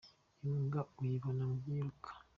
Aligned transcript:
Imbwa 0.47 0.81
uyibona 1.01 1.41
mubyiruka. 1.49 2.09